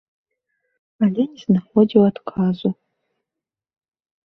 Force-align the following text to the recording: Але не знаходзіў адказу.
Але 1.07 1.21
не 1.33 1.43
знаходзіў 1.43 2.01
адказу. 2.11 2.69